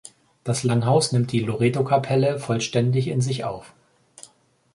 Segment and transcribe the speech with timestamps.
[0.43, 3.75] Das Langhaus nimmt die Loretokapelle vollständig in sich auf.